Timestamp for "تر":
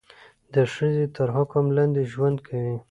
1.15-1.27